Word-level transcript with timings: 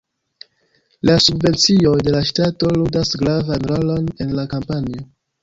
La 1.09 1.17
subvencioj 1.25 1.91
de 2.07 2.15
la 2.15 2.23
ŝtato 2.31 2.71
ludas 2.79 3.13
gravan 3.25 3.69
rolon 3.75 4.11
en 4.27 4.35
la 4.41 4.49
kampanjo. 4.57 5.07